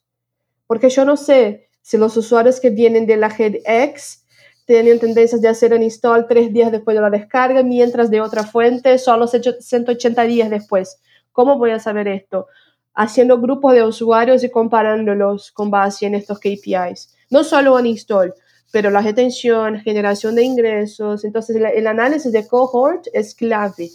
Porque 0.68 0.88
yo 0.88 1.04
no 1.04 1.16
sé 1.16 1.68
si 1.82 1.96
los 1.96 2.16
usuarios 2.16 2.60
que 2.60 2.70
vienen 2.70 3.06
de 3.06 3.16
la 3.16 3.28
red 3.28 3.56
tienen 4.64 5.00
tendencias 5.00 5.40
de 5.40 5.48
hacer 5.48 5.74
un 5.74 5.82
install 5.82 6.28
tres 6.28 6.52
días 6.52 6.70
después 6.70 6.94
de 6.94 7.00
la 7.00 7.10
descarga, 7.10 7.64
mientras 7.64 8.08
de 8.08 8.20
otra 8.20 8.44
fuente 8.44 8.98
solo 8.98 9.26
180 9.26 10.22
días 10.24 10.48
después. 10.48 11.00
¿Cómo 11.32 11.58
voy 11.58 11.72
a 11.72 11.80
saber 11.80 12.06
esto? 12.06 12.46
Haciendo 12.94 13.40
grupos 13.40 13.72
de 13.72 13.82
usuarios 13.82 14.44
y 14.44 14.50
comparándolos 14.50 15.50
con 15.50 15.72
base 15.72 16.06
en 16.06 16.14
estos 16.14 16.38
KPIs. 16.38 17.16
No 17.30 17.42
solo 17.42 17.74
un 17.74 17.86
install, 17.86 18.32
pero 18.70 18.90
la 18.90 19.00
retención, 19.00 19.80
generación 19.80 20.36
de 20.36 20.44
ingresos. 20.44 21.24
Entonces, 21.24 21.56
el 21.56 21.86
análisis 21.88 22.30
de 22.30 22.46
cohort 22.46 23.06
es 23.12 23.34
clave 23.34 23.90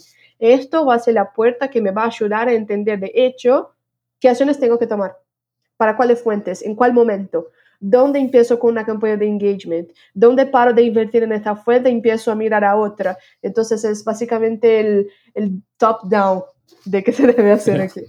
esto 0.52 0.84
va 0.84 0.94
a 0.94 0.98
ser 0.98 1.14
la 1.14 1.32
puerta 1.32 1.68
que 1.68 1.80
me 1.80 1.90
va 1.90 2.02
a 2.02 2.08
ayudar 2.08 2.48
a 2.48 2.52
entender 2.52 3.00
de 3.00 3.12
hecho 3.14 3.70
qué 4.20 4.28
acciones 4.28 4.58
tengo 4.58 4.78
que 4.78 4.86
tomar, 4.86 5.16
para 5.76 5.96
cuáles 5.96 6.22
fuentes, 6.22 6.62
en 6.62 6.74
cuál 6.74 6.92
momento, 6.92 7.48
dónde 7.80 8.18
empiezo 8.18 8.58
con 8.58 8.72
una 8.72 8.84
campaña 8.84 9.16
de 9.16 9.26
engagement, 9.26 9.90
dónde 10.12 10.46
paro 10.46 10.72
de 10.72 10.82
invertir 10.82 11.22
en 11.22 11.32
esta 11.32 11.56
fuente 11.56 11.88
y 11.88 11.92
empiezo 11.92 12.30
a 12.30 12.34
mirar 12.34 12.64
a 12.64 12.76
otra. 12.76 13.16
Entonces 13.42 13.84
es 13.84 14.04
básicamente 14.04 14.80
el, 14.80 15.10
el 15.34 15.62
top-down 15.76 16.42
de 16.84 17.02
qué 17.02 17.12
se 17.12 17.26
debe 17.26 17.52
hacer 17.52 17.80
aquí. 17.80 18.00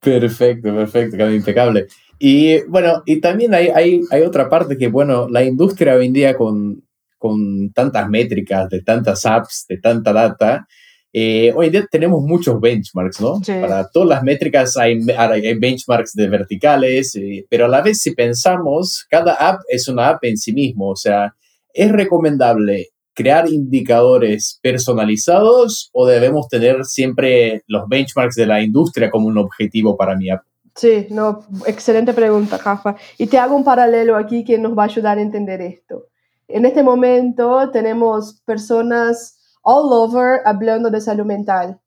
Perfecto, 0.00 0.74
perfecto, 0.74 1.30
impecable. 1.30 1.86
Y 2.18 2.62
bueno, 2.62 3.02
y 3.06 3.20
también 3.20 3.54
hay, 3.54 3.68
hay, 3.68 4.00
hay, 4.10 4.22
otra 4.22 4.48
parte 4.48 4.76
que, 4.76 4.88
bueno, 4.88 5.28
la 5.28 5.44
industria 5.44 5.94
hoy 5.94 6.06
en 6.06 6.12
día 6.12 6.36
con, 6.36 6.82
con 7.22 7.72
tantas 7.72 8.08
métricas, 8.08 8.68
de 8.68 8.82
tantas 8.82 9.24
apps, 9.24 9.64
de 9.68 9.78
tanta 9.78 10.12
data, 10.12 10.66
eh, 11.14 11.52
hoy 11.54 11.66
en 11.66 11.72
día 11.72 11.86
tenemos 11.88 12.22
muchos 12.22 12.58
benchmarks, 12.58 13.20
¿no? 13.20 13.40
Para 13.46 13.88
todas 13.90 14.08
las 14.08 14.22
métricas 14.22 14.76
hay, 14.76 14.98
hay 15.16 15.54
benchmarks 15.58 16.14
de 16.14 16.28
verticales, 16.28 17.14
eh, 17.16 17.46
pero 17.48 17.66
a 17.66 17.68
la 17.68 17.82
vez 17.82 18.00
si 18.00 18.14
pensamos, 18.14 19.06
cada 19.08 19.34
app 19.34 19.60
es 19.68 19.88
una 19.88 20.08
app 20.08 20.24
en 20.24 20.36
sí 20.36 20.52
mismo, 20.52 20.88
o 20.88 20.96
sea, 20.96 21.34
¿es 21.72 21.92
recomendable 21.92 22.88
crear 23.14 23.46
indicadores 23.46 24.58
personalizados 24.62 25.90
o 25.92 26.06
debemos 26.06 26.48
tener 26.48 26.84
siempre 26.86 27.62
los 27.66 27.86
benchmarks 27.88 28.34
de 28.34 28.46
la 28.46 28.62
industria 28.62 29.10
como 29.10 29.28
un 29.28 29.36
objetivo 29.38 29.96
para 29.96 30.16
mi 30.16 30.30
app? 30.30 30.42
Sí, 30.74 31.08
no, 31.10 31.44
excelente 31.66 32.14
pregunta, 32.14 32.56
Rafa. 32.56 32.96
Y 33.18 33.26
te 33.26 33.36
hago 33.36 33.54
un 33.54 33.64
paralelo 33.64 34.16
aquí 34.16 34.42
que 34.44 34.56
nos 34.56 34.76
va 34.76 34.84
a 34.84 34.86
ayudar 34.86 35.18
a 35.18 35.22
entender 35.22 35.60
esto. 35.60 36.06
En 36.54 36.66
este 36.66 36.82
momento 36.82 37.70
tenemos 37.70 38.42
personas 38.42 39.56
all 39.62 39.90
over 39.90 40.42
hablando 40.44 40.90
de 40.90 41.00
salud 41.00 41.24
mental, 41.24 41.80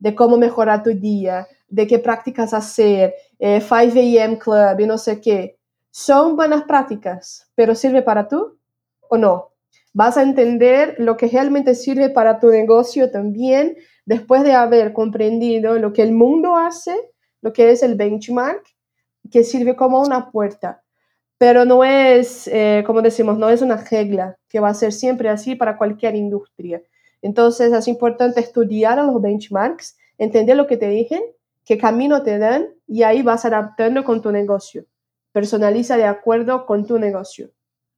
de 0.00 0.16
cómo 0.16 0.36
mejorar 0.36 0.82
tu 0.82 0.90
día, 0.90 1.46
de 1.68 1.86
qué 1.86 2.00
prácticas 2.00 2.52
hacer, 2.52 3.14
5 3.38 3.38
eh, 3.38 4.18
a.m. 4.18 4.36
club 4.38 4.80
y 4.80 4.86
no 4.86 4.98
sé 4.98 5.20
qué. 5.20 5.60
Son 5.92 6.34
buenas 6.34 6.64
prácticas, 6.64 7.48
pero 7.54 7.76
¿sirve 7.76 8.02
para 8.02 8.26
tú 8.26 8.58
o 9.08 9.16
no? 9.16 9.50
Vas 9.94 10.16
a 10.16 10.22
entender 10.22 10.96
lo 10.98 11.16
que 11.16 11.28
realmente 11.28 11.76
sirve 11.76 12.10
para 12.10 12.40
tu 12.40 12.48
negocio 12.48 13.12
también 13.12 13.76
después 14.04 14.42
de 14.42 14.52
haber 14.52 14.92
comprendido 14.94 15.78
lo 15.78 15.92
que 15.92 16.02
el 16.02 16.10
mundo 16.10 16.56
hace, 16.56 16.96
lo 17.40 17.52
que 17.52 17.70
es 17.70 17.84
el 17.84 17.94
benchmark, 17.94 18.64
que 19.30 19.44
sirve 19.44 19.76
como 19.76 20.00
una 20.00 20.32
puerta. 20.32 20.82
Pero 21.38 21.64
no 21.64 21.84
es, 21.84 22.48
eh, 22.48 22.82
como 22.86 23.00
decimos, 23.00 23.38
no 23.38 23.48
es 23.48 23.62
una 23.62 23.76
regla 23.76 24.36
que 24.48 24.60
va 24.60 24.70
a 24.70 24.74
ser 24.74 24.92
siempre 24.92 25.28
así 25.28 25.54
para 25.54 25.78
cualquier 25.78 26.16
industria. 26.16 26.82
Entonces 27.22 27.72
es 27.72 27.88
importante 27.88 28.40
estudiar 28.40 28.98
los 28.98 29.22
benchmarks, 29.22 29.96
entender 30.18 30.56
lo 30.56 30.66
que 30.66 30.76
te 30.76 30.88
dicen, 30.88 31.22
qué 31.64 31.78
camino 31.78 32.22
te 32.22 32.38
dan 32.38 32.68
y 32.86 33.02
ahí 33.02 33.22
vas 33.22 33.44
adaptando 33.44 34.04
con 34.04 34.22
tu 34.22 34.32
negocio. 34.32 34.84
Personaliza 35.32 35.96
de 35.96 36.04
acuerdo 36.04 36.66
con 36.66 36.86
tu 36.86 36.98
negocio. 36.98 37.50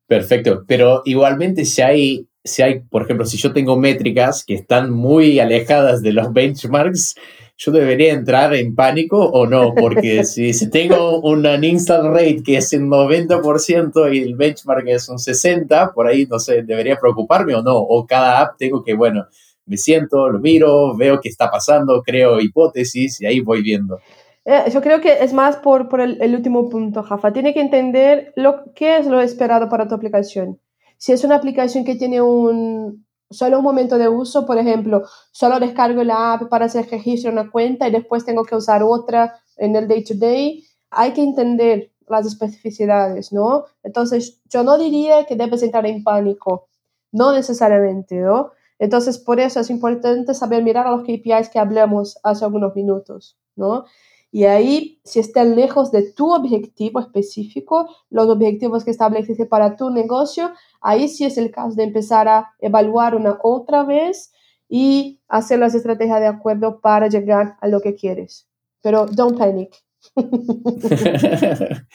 Perfecto, 0.07 0.65
pero 0.67 1.03
igualmente 1.05 1.65
si 1.65 1.81
hay, 1.83 2.29
si 2.43 2.63
hay, 2.63 2.81
por 2.81 3.03
ejemplo, 3.03 3.25
si 3.25 3.37
yo 3.39 3.53
tengo 3.53 3.77
métricas 3.77 4.45
que 4.45 4.55
están 4.55 4.91
muy 4.91 5.39
alejadas 5.39 6.03
de 6.03 6.13
los 6.13 6.33
benchmarks, 6.33 7.15
yo 7.63 7.73
debería 7.73 8.15
entrar 8.15 8.55
en 8.55 8.75
pánico 8.75 9.19
o 9.19 9.47
no, 9.47 9.75
porque 9.75 10.25
si, 10.25 10.55
si 10.55 10.71
tengo 10.71 11.21
una 11.21 11.55
install 11.57 12.09
rate 12.09 12.43
que 12.43 12.57
es 12.57 12.73
un 12.73 12.89
90% 12.89 14.15
y 14.15 14.23
el 14.23 14.35
benchmark 14.35 14.89
es 14.89 15.11
un 15.11 15.19
60%, 15.19 15.93
por 15.93 16.07
ahí 16.07 16.27
no 16.27 16.39
sé, 16.39 16.63
debería 16.63 16.99
preocuparme 16.99 17.55
o 17.55 17.63
no, 17.63 17.77
o 17.77 18.07
cada 18.07 18.41
app 18.41 18.57
tengo 18.57 18.83
que, 18.83 18.95
bueno, 18.95 19.27
me 19.67 19.77
siento, 19.77 20.31
lo 20.31 20.41
miro, 20.41 20.97
veo 20.97 21.21
qué 21.21 21.29
está 21.29 21.51
pasando, 21.51 22.03
creo 22.03 22.41
hipótesis 22.41 23.21
y 23.21 23.27
ahí 23.27 23.41
voy 23.41 23.61
viendo. 23.63 24.01
Eh, 24.47 24.65
yo 24.73 24.81
creo 24.81 25.03
que 25.03 25.23
es 25.23 25.35
más 25.35 25.57
por, 25.57 25.91
por 25.91 26.01
el, 26.01 26.21
el, 26.23 26.35
último 26.35 26.71
punto, 26.71 27.03
Jafa. 27.03 27.31
Tiene 27.35 27.53
que 27.53 27.61
entender 27.61 28.33
lo, 28.37 28.73
qué 28.75 28.97
es 28.97 29.07
lo 29.07 29.21
esperado 29.21 29.69
para 29.69 29.87
tu 29.87 29.95
aplicación. 29.95 30.59
Si 30.97 31.13
es 31.13 31.25
una 31.25 31.37
aplicación 31.37 31.85
que 31.85 31.95
tiene 31.95 32.23
un, 32.23 33.05
solo 33.31 33.59
un 33.59 33.65
momento 33.65 33.97
de 33.97 34.09
uso, 34.09 34.45
por 34.45 34.59
ejemplo, 34.59 35.05
solo 35.31 35.61
descargo 35.61 36.03
la 36.03 36.35
app 36.35 36.49
para 36.49 36.67
hacer 36.67 36.89
registro 36.91 37.31
en 37.31 37.39
una 37.39 37.51
cuenta 37.51 37.89
y 37.89 37.93
después 37.93 38.25
tengo 38.25 38.45
que 38.45 38.57
usar 38.57 38.83
otra 38.83 39.41
en 39.57 39.77
el 39.77 39.87
day 39.89 40.05
to 40.05 40.15
day, 40.17 40.65
hay 40.91 41.13
que 41.13 41.23
entender 41.23 41.93
las 42.09 42.27
especificidades, 42.27 43.33
¿no? 43.33 43.65
Entonces, 43.83 44.41
yo 44.47 44.65
no 44.65 44.77
diría 44.77 45.25
que 45.27 45.37
debes 45.37 45.63
entrar 45.63 45.87
en 45.87 46.03
pánico, 46.03 46.69
no 47.13 47.33
necesariamente, 47.33 48.17
¿no? 48.17 48.51
Entonces, 48.79 49.19
por 49.19 49.39
eso 49.39 49.61
es 49.61 49.71
importante 49.71 50.35
saber 50.35 50.63
mirar 50.63 50.87
a 50.87 50.91
los 50.91 51.03
KPIs 51.03 51.51
que 51.51 51.59
hablamos 51.59 52.19
hace 52.25 52.45
algunos 52.45 52.75
minutos, 52.75 53.39
¿no? 53.55 53.85
Y 54.33 54.45
ahí, 54.45 55.01
si 55.05 55.19
están 55.19 55.57
lejos 55.57 55.91
de 55.91 56.13
tu 56.13 56.33
objetivo 56.33 57.01
específico, 57.01 57.89
los 58.11 58.29
objetivos 58.29 58.85
que 58.85 58.93
estableciste 58.93 59.45
para 59.45 59.77
tu 59.77 59.91
negocio, 59.91 60.53
ahí 60.81 61.09
sí 61.09 61.25
es 61.25 61.37
el 61.37 61.51
caso 61.51 61.75
de 61.75 61.85
empezar 61.85 62.29
a 62.29 62.53
evaluar 62.61 63.17
una 63.17 63.39
otra 63.43 63.83
vez 63.83 64.33
y 64.69 65.21
hacer 65.27 65.59
las 65.59 65.75
estrategias 65.75 66.21
de 66.21 66.29
acuerdo 66.29 66.81
para 66.81 67.09
llegar 67.09 67.57
a 67.61 67.67
lo 67.67 67.81
que 67.81 67.97
quieres. 67.97 68.49
Pero 68.83 69.07
don't 69.07 69.37
panic. 69.37 69.75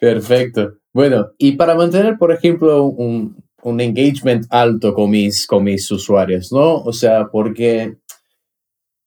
Perfecto. 0.00 0.74
Bueno, 0.92 1.28
y 1.38 1.52
para 1.52 1.76
mantener, 1.76 2.18
por 2.18 2.32
ejemplo, 2.32 2.84
un, 2.84 3.36
un 3.62 3.80
engagement 3.80 4.46
alto 4.50 4.94
con 4.94 5.10
mis, 5.10 5.46
con 5.46 5.62
mis 5.62 5.88
usuarios, 5.90 6.52
¿no? 6.52 6.82
O 6.82 6.92
sea, 6.92 7.28
porque 7.28 7.98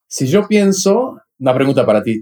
si 0.08 0.28
yo 0.28 0.48
pienso 0.48 1.20
una 1.42 1.56
pregunta 1.56 1.86
para 1.88 2.04
ti. 2.04 2.22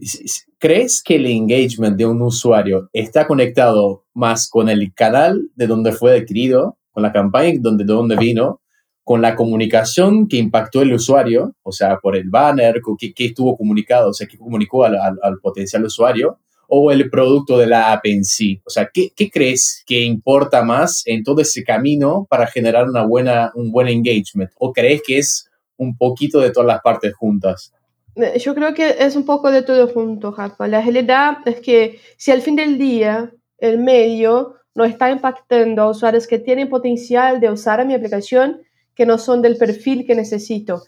¿Crees 0.58 1.04
que 1.04 1.18
el 1.18 1.26
engagement 1.26 1.98
de 1.98 2.06
un 2.06 2.22
usuario 2.22 2.90
está 2.94 3.28
conectado 3.28 4.06
más 4.14 4.50
con 4.50 4.70
el 4.70 4.94
canal 4.94 5.50
de 5.56 5.68
donde 5.68 5.92
fue 5.92 6.18
adquirido, 6.18 6.78
con 6.92 7.04
la 7.04 7.12
campaña 7.12 7.60
de 7.62 7.84
donde 7.84 8.16
vino, 8.16 8.62
con 9.04 9.22
la 9.22 9.36
comunicación 9.36 10.28
que 10.30 10.38
impactó 10.38 10.82
el 10.82 10.94
usuario, 10.94 11.54
o 11.64 11.74
sea, 11.74 11.98
por 11.98 12.16
el 12.16 12.30
banner, 12.30 12.80
qué, 12.98 13.26
estuvo 13.26 13.58
comunicado, 13.58 14.12
o 14.12 14.14
sea, 14.14 14.26
qué 14.26 14.38
comunicó 14.38 14.86
al, 14.86 15.18
potencial 15.42 15.84
usuario, 15.84 16.40
o 16.70 16.90
el 16.92 17.10
producto 17.10 17.58
de 17.58 17.68
la 17.68 17.92
app 17.92 18.06
en 18.06 18.24
sí? 18.24 18.62
O 18.66 18.70
sea, 18.70 18.90
¿qué, 18.94 19.10
¿qué, 19.14 19.30
crees 19.30 19.84
que 19.86 20.02
importa 20.02 20.64
más 20.64 21.02
en 21.06 21.24
todo 21.24 21.42
ese 21.42 21.64
camino 21.64 22.26
para 22.30 22.48
generar 22.48 22.88
una 22.88 23.04
buena, 23.04 23.52
un 23.56 23.72
buen 23.72 23.90
engagement? 23.90 24.52
¿O 24.58 24.72
crees 24.72 25.02
que 25.06 25.18
es 25.18 25.50
un 25.76 25.98
poquito 25.98 26.40
de 26.40 26.52
todas 26.52 26.68
las 26.68 26.82
partes 26.82 27.14
juntas? 27.16 27.74
Eh, 28.16 28.40
yo 28.40 28.56
creo 28.56 28.74
que 28.74 28.96
es 29.00 29.16
un 29.16 29.26
poco 29.26 29.52
de 29.52 29.62
todo 29.62 29.88
junto, 29.88 30.32
Rafa. 30.32 30.68
La 30.68 30.82
realidad 30.82 31.38
es 31.46 31.62
que 31.62 32.00
si 32.18 32.32
al 32.32 32.42
fin 32.42 32.56
del 32.56 32.78
día 32.78 33.32
el 33.58 33.78
medio 33.78 34.56
no 34.76 34.86
está 34.86 35.12
impactando 35.12 35.82
a 35.82 35.90
usuarios 35.90 36.28
que 36.28 36.40
tienen 36.40 36.70
potencial 36.70 37.40
de 37.40 37.52
usar 37.52 37.86
mi 37.86 37.94
aplicación, 37.94 38.62
que 38.96 39.06
no 39.06 39.18
son 39.18 39.42
del 39.42 39.58
perfil 39.58 40.06
que 40.06 40.16
necesito, 40.16 40.84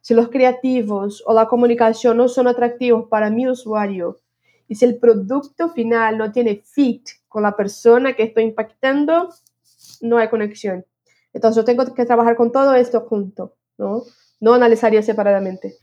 si 0.00 0.14
los 0.14 0.28
creativos 0.28 1.22
o 1.26 1.34
la 1.34 1.46
comunicación 1.46 2.16
no 2.16 2.28
son 2.28 2.46
atractivos 2.46 3.08
para 3.08 3.30
mi 3.30 3.48
usuario, 3.48 4.20
y 4.68 4.74
si 4.74 4.84
el 4.84 4.98
producto 4.98 5.70
final 5.70 6.18
no 6.18 6.32
tiene 6.32 6.62
fit 6.64 7.08
con 7.28 7.42
la 7.42 7.56
persona 7.56 8.14
que 8.14 8.24
estoy 8.24 8.44
impactando, 8.44 9.28
no 10.00 10.18
hay 10.18 10.28
conexión. 10.28 10.84
Entonces 11.32 11.56
yo 11.56 11.64
tengo 11.64 11.92
que 11.94 12.04
trabajar 12.04 12.36
con 12.36 12.50
todo 12.50 12.74
esto 12.74 13.00
junto, 13.02 13.54
¿no? 13.78 14.02
No 14.40 14.54
analizaría 14.54 15.02
separadamente. 15.02 15.76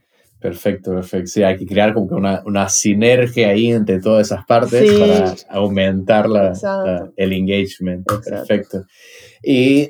Perfecto, 0.44 0.92
perfecto. 0.92 1.28
Sí, 1.28 1.42
hay 1.42 1.56
que 1.56 1.66
crear 1.66 1.94
como 1.94 2.10
que 2.10 2.16
una, 2.16 2.44
una 2.46 2.68
sinergia 2.68 3.48
ahí 3.48 3.72
entre 3.72 4.02
todas 4.02 4.28
esas 4.28 4.46
partes 4.46 4.92
para 5.00 5.36
aumentar 5.58 6.28
la, 6.28 6.52
el 7.16 7.32
engagement. 7.32 8.06
Perfecto. 8.06 8.84
Y, 9.42 9.90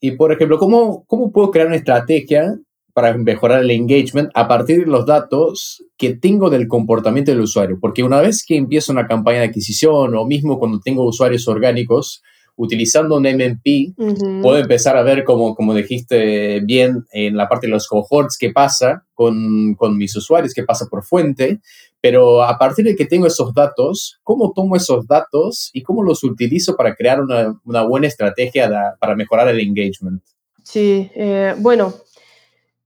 y, 0.00 0.10
por 0.16 0.32
ejemplo, 0.32 0.58
¿cómo, 0.58 1.04
¿cómo 1.06 1.30
puedo 1.30 1.52
crear 1.52 1.68
una 1.68 1.76
estrategia 1.76 2.58
para 2.92 3.16
mejorar 3.16 3.62
el 3.62 3.70
engagement 3.70 4.30
a 4.34 4.48
partir 4.48 4.80
de 4.80 4.90
los 4.90 5.06
datos 5.06 5.84
que 5.96 6.16
tengo 6.16 6.50
del 6.50 6.66
comportamiento 6.66 7.30
del 7.30 7.42
usuario? 7.42 7.78
Porque 7.80 8.02
una 8.02 8.20
vez 8.20 8.44
que 8.44 8.56
empiezo 8.56 8.90
una 8.90 9.06
campaña 9.06 9.38
de 9.38 9.46
adquisición 9.46 10.16
o 10.16 10.26
mismo 10.26 10.58
cuando 10.58 10.80
tengo 10.80 11.06
usuarios 11.06 11.46
orgánicos, 11.46 12.20
utilizando 12.56 13.16
un 13.16 13.22
MMP, 13.22 13.94
puedo 14.42 14.58
empezar 14.58 14.96
a 14.96 15.02
ver, 15.02 15.24
como, 15.24 15.54
como 15.54 15.74
dijiste 15.74 16.60
bien, 16.60 17.06
en 17.12 17.36
la 17.36 17.48
parte 17.48 17.66
de 17.66 17.72
los 17.72 17.88
cohorts, 17.88 18.36
qué 18.38 18.50
pasa 18.50 19.04
con, 19.14 19.74
con, 19.74 19.96
mis 19.96 20.14
usuarios, 20.16 20.54
qué 20.54 20.62
pasa 20.62 20.86
por 20.90 21.04
fuente, 21.04 21.60
pero 22.00 22.42
a 22.42 22.58
partir 22.58 22.84
de 22.84 22.96
que 22.96 23.06
tengo 23.06 23.26
esos 23.26 23.54
datos, 23.54 24.20
¿cómo 24.22 24.52
tomo 24.52 24.76
esos 24.76 25.06
datos 25.06 25.70
y 25.72 25.82
cómo 25.82 26.02
los 26.02 26.22
utilizo 26.24 26.76
para 26.76 26.94
crear 26.94 27.20
una, 27.20 27.58
una 27.64 27.82
buena 27.82 28.06
estrategia 28.06 28.96
para 28.98 29.14
mejorar 29.14 29.48
el 29.48 29.60
engagement? 29.60 30.22
Sí, 30.62 31.10
eh, 31.14 31.54
bueno, 31.58 31.94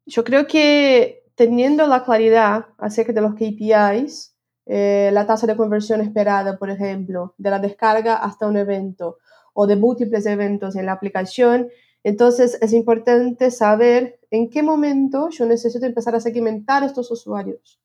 yo 0.06 0.24
creo 0.24 0.46
que 0.46 1.24
teniendo 1.34 1.86
la 1.86 2.04
claridad 2.04 2.66
acerca 2.78 3.12
de 3.12 3.20
los 3.20 3.34
KPIs, 3.34 4.34
eh, 4.66 5.10
la 5.12 5.26
tasa 5.26 5.46
de 5.46 5.56
conversión 5.56 6.00
esperada, 6.00 6.58
por 6.58 6.70
ejemplo, 6.70 7.34
de 7.38 7.50
la 7.50 7.58
descarga 7.58 8.16
hasta 8.16 8.46
un 8.46 8.56
evento, 8.56 9.18
o 9.56 9.66
de 9.66 9.74
múltiples 9.74 10.26
eventos 10.26 10.76
en 10.76 10.86
la 10.86 10.92
aplicación. 10.92 11.68
Entonces 12.04 12.58
es 12.60 12.72
importante 12.72 13.50
saber 13.50 14.20
en 14.30 14.50
qué 14.50 14.62
momento 14.62 15.30
yo 15.30 15.46
necesito 15.46 15.86
empezar 15.86 16.14
a 16.14 16.20
segmentar 16.20 16.84
estos 16.84 17.10
usuarios 17.10 17.80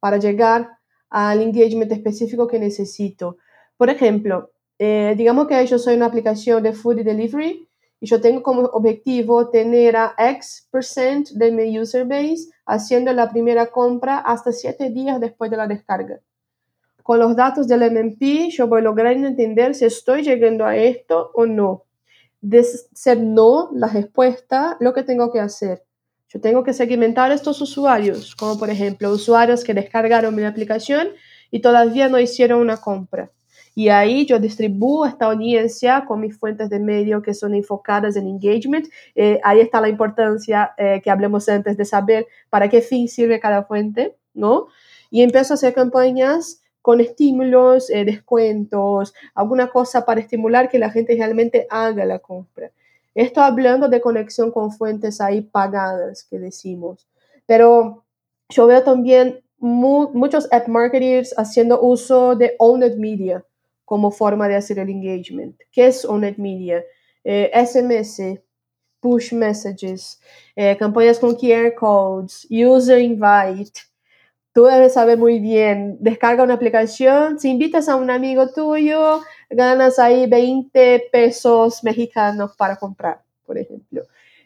para 0.00 0.18
llegar 0.18 0.78
al 1.08 1.40
engagement 1.40 1.92
específico 1.92 2.48
que 2.48 2.58
necesito. 2.58 3.38
Por 3.76 3.88
ejemplo, 3.88 4.50
eh, 4.78 5.14
digamos 5.16 5.46
que 5.46 5.64
yo 5.64 5.78
soy 5.78 5.94
una 5.94 6.06
aplicación 6.06 6.62
de 6.62 6.72
food 6.72 7.04
delivery 7.04 7.68
y 8.00 8.06
yo 8.06 8.20
tengo 8.20 8.42
como 8.42 8.62
objetivo 8.62 9.48
tener 9.48 9.96
a 9.96 10.14
X 10.18 10.68
de 11.34 11.52
mi 11.52 11.78
user 11.78 12.04
base 12.04 12.48
haciendo 12.66 13.12
la 13.12 13.30
primera 13.30 13.66
compra 13.66 14.18
hasta 14.18 14.50
siete 14.50 14.90
días 14.90 15.20
después 15.20 15.52
de 15.52 15.56
la 15.56 15.68
descarga. 15.68 16.20
Con 17.06 17.20
los 17.20 17.36
datos 17.36 17.68
del 17.68 17.88
MMP, 17.88 18.50
yo 18.50 18.66
voy 18.66 18.80
a 18.80 18.82
lograr 18.82 19.12
entender 19.12 19.76
si 19.76 19.84
estoy 19.84 20.22
llegando 20.22 20.66
a 20.66 20.76
esto 20.76 21.30
o 21.34 21.46
no. 21.46 21.84
De 22.40 22.64
ser 22.64 23.20
no 23.20 23.70
la 23.72 23.86
respuesta, 23.86 24.76
lo 24.80 24.92
que 24.92 25.04
tengo 25.04 25.30
que 25.30 25.38
hacer. 25.38 25.84
Yo 26.26 26.40
tengo 26.40 26.64
que 26.64 26.72
segmentar 26.72 27.30
estos 27.30 27.60
usuarios, 27.60 28.34
como 28.34 28.58
por 28.58 28.70
ejemplo 28.70 29.12
usuarios 29.12 29.62
que 29.62 29.72
descargaron 29.72 30.34
mi 30.34 30.42
aplicación 30.42 31.10
y 31.52 31.60
todavía 31.60 32.08
no 32.08 32.18
hicieron 32.18 32.60
una 32.60 32.78
compra. 32.78 33.30
Y 33.76 33.88
ahí 33.88 34.26
yo 34.26 34.40
distribuyo 34.40 35.08
esta 35.08 35.26
audiencia 35.26 36.06
con 36.06 36.20
mis 36.20 36.36
fuentes 36.36 36.70
de 36.70 36.80
medio 36.80 37.22
que 37.22 37.34
son 37.34 37.54
enfocadas 37.54 38.16
en 38.16 38.26
engagement. 38.26 38.88
Eh, 39.14 39.38
ahí 39.44 39.60
está 39.60 39.80
la 39.80 39.88
importancia 39.88 40.72
eh, 40.76 41.00
que 41.04 41.10
hablemos 41.12 41.48
antes 41.48 41.76
de 41.76 41.84
saber 41.84 42.26
para 42.50 42.68
qué 42.68 42.80
fin 42.80 43.06
sirve 43.06 43.38
cada 43.38 43.62
fuente, 43.62 44.16
¿no? 44.34 44.66
Y 45.08 45.22
empiezo 45.22 45.52
a 45.52 45.54
hacer 45.54 45.72
campañas 45.72 46.62
con 46.86 47.00
estímulos, 47.00 47.90
eh, 47.90 48.04
descuentos, 48.04 49.12
alguna 49.34 49.72
cosa 49.72 50.04
para 50.04 50.20
estimular 50.20 50.68
que 50.68 50.78
la 50.78 50.88
gente 50.88 51.16
realmente 51.16 51.66
haga 51.68 52.04
la 52.04 52.20
compra. 52.20 52.70
Esto 53.12 53.40
hablando 53.40 53.88
de 53.88 54.00
conexión 54.00 54.52
con 54.52 54.70
fuentes 54.70 55.20
ahí 55.20 55.40
pagadas 55.40 56.22
que 56.22 56.38
decimos. 56.38 57.08
Pero 57.44 58.04
yo 58.50 58.68
veo 58.68 58.84
también 58.84 59.42
muchos 59.58 60.46
app 60.52 60.68
marketers 60.68 61.34
haciendo 61.36 61.80
uso 61.80 62.36
de 62.36 62.54
owned 62.60 62.98
media 62.98 63.44
como 63.84 64.12
forma 64.12 64.46
de 64.46 64.54
hacer 64.54 64.78
el 64.78 64.88
engagement. 64.88 65.56
¿Qué 65.72 65.88
es 65.88 66.04
Owned 66.04 66.36
Media? 66.36 66.84
SMS, 67.24 68.20
eh, 68.20 68.44
push 69.00 69.32
messages, 69.32 70.20
eh, 70.54 70.76
campañas 70.76 71.18
con 71.18 71.34
QR 71.34 71.74
codes, 71.74 72.46
user 72.48 73.00
invite. 73.00 73.80
Tú 74.56 74.64
debes 74.64 74.94
saber 74.94 75.18
muy 75.18 75.38
bien, 75.38 75.98
descarga 76.00 76.42
una 76.42 76.54
aplicación, 76.54 77.38
si 77.38 77.50
invitas 77.50 77.90
a 77.90 77.96
un 77.96 78.08
amigo 78.08 78.48
tuyo, 78.54 79.20
ganas 79.50 79.98
ahí 79.98 80.26
20 80.26 81.10
pesos 81.12 81.84
mexicanos 81.84 82.56
para 82.56 82.76
comprar, 82.76 83.20
por 83.44 83.58
ejemplo. 83.58 84.04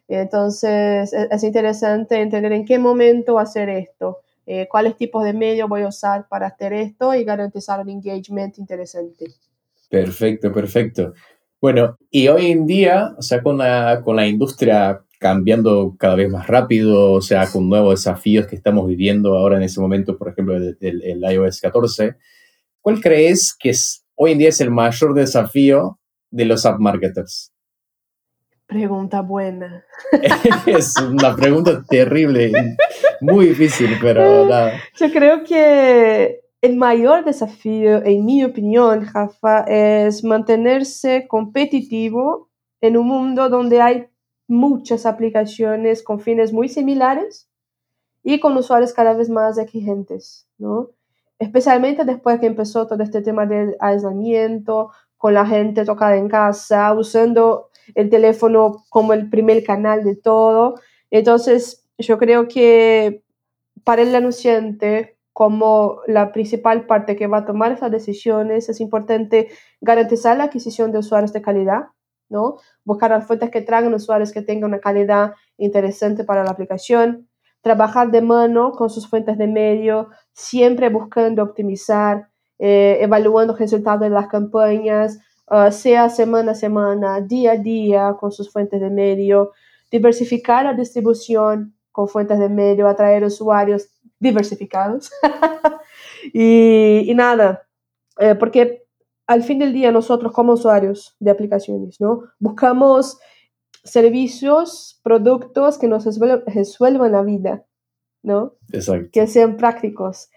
Entonces, 0.08 1.12
e-, 1.12 1.28
es 1.30 1.44
interesante 1.44 2.20
entender 2.20 2.50
en 2.50 2.64
qué 2.64 2.76
momento 2.76 3.38
hacer 3.38 3.68
esto. 3.68 4.18
Eh, 4.46 4.66
cuáles 4.68 4.96
tipos 4.96 5.22
de 5.22 5.32
medios 5.32 5.68
voy 5.68 5.82
a 5.82 5.86
usar 5.86 6.26
para 6.26 6.48
hacer 6.48 6.72
esto 6.72 7.14
y 7.14 7.22
garantizar 7.22 7.78
un 7.78 7.90
engagement 7.90 8.58
interesante. 8.58 9.26
Perfecto, 9.88 10.52
perfecto. 10.52 11.12
Bueno, 11.60 11.96
y 12.10 12.26
hoy 12.26 12.50
en 12.50 12.66
día, 12.66 13.14
o 13.16 13.22
sea, 13.22 13.40
con 13.40 13.58
la, 13.58 14.02
con 14.02 14.16
la 14.16 14.26
industria 14.26 15.04
cambiando 15.20 15.96
cada 15.98 16.16
vez 16.16 16.30
más 16.30 16.46
rápido, 16.46 17.12
o 17.12 17.20
sea, 17.20 17.46
con 17.46 17.68
nuevos 17.68 18.02
desafíos 18.02 18.46
que 18.46 18.56
estamos 18.56 18.88
viviendo 18.88 19.36
ahora 19.36 19.58
en 19.58 19.62
ese 19.62 19.78
momento, 19.78 20.16
por 20.16 20.30
ejemplo, 20.30 20.56
el, 20.56 20.78
el, 20.80 21.32
iOS 21.32 21.60
14, 21.60 22.16
¿cuál 22.80 23.02
crees 23.02 23.54
que 23.56 23.68
es, 23.68 24.06
hoy 24.14 24.32
en 24.32 24.38
día 24.38 24.48
es 24.48 24.62
el 24.62 24.70
mayor 24.70 25.12
desafío 25.12 26.00
de 26.30 26.46
los 26.46 26.64
app 26.64 26.80
marketers? 26.80 27.52
Pregunta 28.66 29.20
buena. 29.20 29.84
es 30.66 30.94
una 30.96 31.36
pregunta 31.36 31.84
terrible, 31.86 32.50
muy 33.20 33.48
difícil, 33.48 33.90
pero 34.00 34.46
nada. 34.46 34.80
Yo 34.96 35.12
creo 35.12 35.44
que 35.44 36.40
el 36.62 36.76
mayor 36.76 37.26
desafío, 37.26 38.02
en 38.02 38.24
mi 38.24 38.42
opinión, 38.42 39.06
Rafa, 39.12 39.64
es 39.64 40.24
mantenerse 40.24 41.26
competitivo 41.28 42.48
en 42.80 42.96
un 42.96 43.06
mundo 43.06 43.50
donde 43.50 43.82
hay 43.82 44.06
muchas 44.50 45.06
aplicaciones 45.06 46.02
con 46.02 46.20
fines 46.20 46.52
muy 46.52 46.68
similares 46.68 47.48
y 48.22 48.40
con 48.40 48.56
usuarios 48.56 48.92
cada 48.92 49.14
vez 49.14 49.30
más 49.30 49.56
exigentes, 49.58 50.48
¿no? 50.58 50.90
Especialmente 51.38 52.04
después 52.04 52.40
que 52.40 52.46
empezó 52.46 52.86
todo 52.86 53.02
este 53.02 53.22
tema 53.22 53.46
de 53.46 53.76
aislamiento, 53.80 54.90
con 55.16 55.34
la 55.34 55.46
gente 55.46 55.84
tocada 55.84 56.16
en 56.16 56.28
casa, 56.28 56.92
usando 56.94 57.68
el 57.94 58.10
teléfono 58.10 58.84
como 58.88 59.12
el 59.12 59.30
primer 59.30 59.62
canal 59.62 60.02
de 60.02 60.16
todo. 60.16 60.74
Entonces, 61.10 61.86
yo 61.98 62.18
creo 62.18 62.48
que 62.48 63.22
para 63.84 64.02
el 64.02 64.14
anunciante, 64.14 65.16
como 65.32 66.00
la 66.06 66.32
principal 66.32 66.86
parte 66.86 67.16
que 67.16 67.26
va 67.26 67.38
a 67.38 67.44
tomar 67.44 67.72
esas 67.72 67.90
decisiones, 67.90 68.68
es 68.68 68.80
importante 68.80 69.48
garantizar 69.80 70.36
la 70.36 70.44
adquisición 70.44 70.90
de 70.90 70.98
usuarios 70.98 71.32
de 71.32 71.42
calidad, 71.42 71.84
¿no? 72.30 72.56
Buscar 72.84 73.22
fuentes 73.26 73.50
que 73.50 73.60
traigan 73.60 73.92
usuarios 73.92 74.32
que 74.32 74.42
tengan 74.42 74.70
una 74.70 74.80
calidad 74.80 75.34
interesante 75.58 76.24
para 76.24 76.44
la 76.44 76.50
aplicación, 76.50 77.28
trabajar 77.60 78.10
de 78.10 78.22
mano 78.22 78.72
con 78.72 78.88
sus 78.88 79.08
fuentes 79.08 79.36
de 79.36 79.46
medio, 79.46 80.08
siempre 80.32 80.88
buscando 80.88 81.42
optimizar, 81.42 82.28
eh, 82.58 82.98
evaluando 83.00 83.54
resultados 83.54 84.00
de 84.00 84.10
las 84.10 84.28
campañas, 84.28 85.18
uh, 85.50 85.70
sea 85.70 86.08
semana 86.08 86.52
a 86.52 86.54
semana, 86.54 87.20
día 87.20 87.52
a 87.52 87.56
día, 87.56 88.16
con 88.18 88.32
sus 88.32 88.50
fuentes 88.50 88.80
de 88.80 88.90
medio, 88.90 89.52
diversificar 89.90 90.64
la 90.64 90.74
distribución 90.74 91.74
con 91.90 92.08
fuentes 92.08 92.38
de 92.38 92.48
medio, 92.48 92.88
atraer 92.88 93.24
usuarios 93.24 93.88
diversificados. 94.18 95.10
y, 96.32 97.10
y, 97.10 97.14
nada, 97.14 97.66
eh, 98.18 98.34
porque 98.34 98.84
al 99.30 99.44
fin 99.44 99.60
del 99.60 99.72
día 99.72 99.92
nosotros 99.92 100.32
como 100.32 100.54
usuarios 100.54 101.14
de 101.20 101.30
aplicaciones, 101.30 102.00
¿no? 102.00 102.24
Buscamos 102.40 103.20
servicios, 103.84 104.98
productos 105.04 105.78
que 105.78 105.86
nos 105.86 106.04
resuelvan 106.46 107.12
la 107.12 107.22
vida, 107.22 107.64
¿no? 108.24 108.54
Exacto. 108.72 109.10
Que 109.12 109.28
sean 109.28 109.56
prácticos 109.56 110.30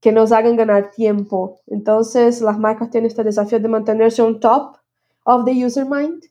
que 0.00 0.10
nos 0.10 0.32
hagan 0.32 0.56
ganar 0.56 0.90
tiempo. 0.90 1.60
Entonces, 1.68 2.42
las 2.42 2.58
marcas 2.58 2.90
tienen 2.90 3.06
este 3.06 3.22
desafío 3.22 3.60
de 3.60 3.68
mantenerse 3.68 4.22
on 4.22 4.40
top 4.40 4.76
of 5.22 5.44
the 5.44 5.64
user 5.64 5.86
mind 5.88 6.24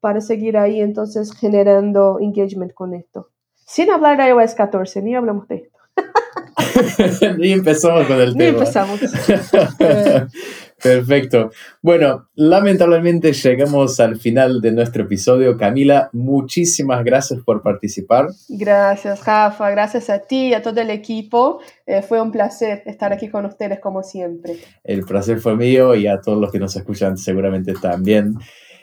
para 0.00 0.20
seguir 0.20 0.58
ahí, 0.58 0.82
entonces, 0.82 1.32
generando 1.32 2.18
engagement 2.20 2.74
con 2.74 2.92
esto. 2.92 3.30
Sin 3.54 3.90
hablar 3.90 4.18
de 4.18 4.28
iOS 4.28 4.54
14, 4.54 5.00
ni 5.00 5.16
hablamos 5.16 5.48
de 5.48 5.54
esto. 5.54 5.78
ni 7.38 7.52
empezamos 7.52 8.06
con 8.06 8.20
el 8.20 8.34
ni 8.34 8.44
tema. 8.44 8.58
empezamos. 8.58 9.00
Perfecto. 10.82 11.50
Bueno, 11.80 12.28
lamentablemente 12.34 13.32
llegamos 13.32 13.98
al 13.98 14.16
final 14.16 14.60
de 14.60 14.72
nuestro 14.72 15.04
episodio. 15.04 15.56
Camila, 15.56 16.10
muchísimas 16.12 17.02
gracias 17.02 17.40
por 17.44 17.62
participar. 17.62 18.28
Gracias, 18.48 19.24
Rafa. 19.24 19.70
Gracias 19.70 20.10
a 20.10 20.18
ti 20.18 20.48
y 20.48 20.54
a 20.54 20.62
todo 20.62 20.80
el 20.80 20.90
equipo. 20.90 21.60
Eh, 21.86 22.02
fue 22.02 22.20
un 22.20 22.30
placer 22.30 22.82
estar 22.86 23.12
aquí 23.12 23.28
con 23.28 23.46
ustedes 23.46 23.80
como 23.80 24.02
siempre. 24.02 24.56
El 24.84 25.04
placer 25.04 25.38
fue 25.40 25.56
mío 25.56 25.94
y 25.94 26.06
a 26.06 26.20
todos 26.20 26.38
los 26.38 26.52
que 26.52 26.58
nos 26.58 26.76
escuchan 26.76 27.16
seguramente 27.16 27.72
también. 27.74 28.34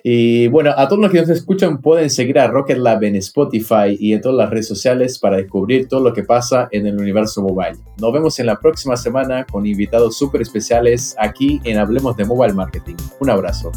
Y 0.06 0.48
bueno, 0.48 0.72
a 0.76 0.88
todos 0.90 1.02
los 1.02 1.12
que 1.12 1.22
nos 1.22 1.30
escuchan 1.30 1.80
pueden 1.80 2.10
seguir 2.10 2.38
a 2.38 2.48
Rocket 2.48 2.78
Lab 2.78 3.04
en 3.06 3.16
Spotify 3.16 3.96
y 3.98 4.12
en 4.12 4.20
todas 4.20 4.38
las 4.38 4.50
redes 4.50 4.68
sociales 4.68 5.18
para 5.18 5.38
descubrir 5.38 5.88
todo 5.88 6.02
lo 6.02 6.14
que 6.14 6.24
pasa 6.24 6.68
en 6.72 6.86
el 6.86 7.00
universo 7.00 7.42
mobile. 7.42 7.78
Nos 8.02 8.12
vemos 8.12 8.38
en 8.40 8.48
la 8.48 8.60
próxima 8.60 8.98
semana 8.98 9.46
con 9.46 9.66
invitados 9.66 10.18
súper 10.18 10.42
especiales 10.42 11.16
aquí 11.18 11.62
en 11.64 11.78
Hablemos 11.78 12.18
de 12.18 12.26
Mobile 12.26 12.54
Marketing. 12.54 12.96
Un 13.22 13.30
abrazo. 13.30 13.72